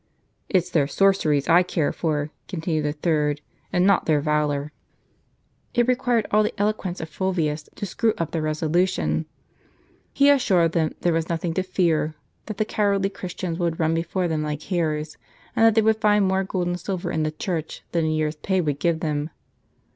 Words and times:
"It's 0.49 0.71
their 0.71 0.87
sorceries 0.87 1.47
I 1.47 1.61
care 1.61 1.93
for," 1.93 2.31
continued 2.47 2.87
a 2.87 2.91
third," 2.91 3.39
and 3.71 3.85
not 3.85 4.07
their 4.07 4.19
valor." 4.19 4.71
It 5.75 5.87
required 5.87 6.25
all 6.31 6.41
the 6.41 6.59
eloquence 6.59 6.99
of 7.01 7.07
Fulvius 7.07 7.69
to 7.75 7.85
screw 7.85 8.15
up 8.17 8.31
their 8.31 8.41
resolution. 8.41 9.27
He 10.11 10.31
assured 10.31 10.71
them 10.71 10.95
there 11.01 11.13
was 11.13 11.29
nothing 11.29 11.53
to 11.53 11.61
fear; 11.61 12.15
that 12.47 12.57
the 12.57 12.65
cowardly 12.65 13.09
Christians 13.09 13.59
would 13.59 13.79
run 13.79 13.93
before 13.93 14.27
them 14.27 14.41
like 14.41 14.63
hares, 14.63 15.17
and 15.55 15.63
that 15.67 15.75
they 15.75 15.83
would 15.83 16.01
find 16.01 16.27
more 16.27 16.43
gold 16.43 16.65
and 16.65 16.79
silver 16.79 17.11
in 17.11 17.21
the 17.21 17.29
church 17.29 17.83
than 17.91 18.05
a 18.05 18.07
year's 18.07 18.37
pay 18.37 18.59
would 18.59 18.79
give 18.79 19.01
them. 19.01 19.29